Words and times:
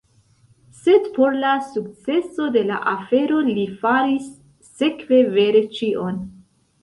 Sed 0.85 1.03
por 1.17 1.35
la 1.41 1.49
sukceso 1.65 2.47
de 2.55 2.63
la 2.69 2.79
afero 2.93 3.41
li 3.49 3.65
faris 3.83 4.31
sekve 4.71 5.19
vere 5.37 5.63
ĉion. 5.81 6.19